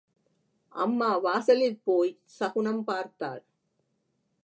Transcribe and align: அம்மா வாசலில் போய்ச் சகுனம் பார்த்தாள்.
அம்மா 0.75 1.09
வாசலில் 1.17 1.79
போய்ச் 1.83 2.21
சகுனம் 2.39 2.83
பார்த்தாள். 2.83 3.43